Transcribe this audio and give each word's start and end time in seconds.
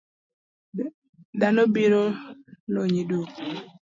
Dhano 1.39 1.63
biro 1.73 2.03
lonyi 2.73 3.03
duk. 3.09 3.31